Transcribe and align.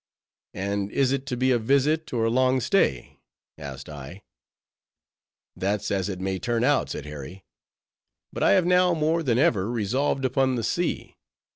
"And 0.55 0.91
is 0.91 1.11
it 1.11 1.27
to 1.27 1.37
be 1.37 1.51
a 1.51 1.59
visit, 1.59 2.11
or 2.11 2.25
a 2.25 2.29
long 2.31 2.59
stay?" 2.59 3.19
asked 3.55 3.87
I. 3.87 4.23
"That's 5.55 5.91
as 5.91 6.09
it 6.09 6.19
may 6.19 6.39
turn 6.39 6.63
out," 6.63 6.89
said 6.89 7.05
Harry; 7.05 7.45
"but 8.33 8.41
I 8.41 8.53
have 8.53 8.65
now 8.65 8.95
more 8.95 9.21
than 9.21 9.37
ever 9.37 9.69
resolved 9.69 10.25
upon 10.25 10.55
the 10.55 10.63
sea. 10.63 11.17